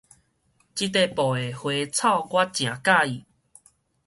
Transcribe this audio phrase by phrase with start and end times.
[0.03, 0.21] 這塊布的花草
[2.31, 3.23] 我誠佮意